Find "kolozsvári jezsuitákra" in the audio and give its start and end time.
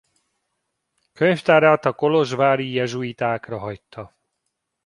1.93-3.57